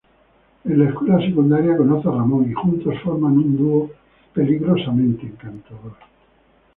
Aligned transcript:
En 0.65 0.79
la 0.79 0.85
escuela 0.89 1.19
secundaria 1.19 1.77
conoce 1.77 2.07
a 2.07 2.11
Ramón 2.13 2.49
y 2.49 2.55
juntos 2.55 2.95
forman 3.03 3.33
un 3.37 3.55
dúo 3.55 3.91
peligrosamente 4.33 5.27
encantador. 5.27 5.93